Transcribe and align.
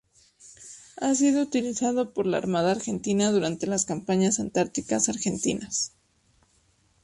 Ha 0.97 1.13
sido 1.13 1.43
utilizado 1.43 2.11
por 2.11 2.25
la 2.25 2.37
Armada 2.37 2.71
Argentina 2.71 3.29
durante 3.31 3.67
las 3.67 3.85
campañas 3.85 4.39
antárticas 4.39 5.09
argentinas. 5.09 5.91